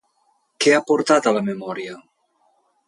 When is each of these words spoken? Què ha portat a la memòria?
Què 0.65 0.73
ha 0.77 0.81
portat 0.93 1.31
a 1.31 1.35
la 1.39 1.45
memòria? 1.51 2.01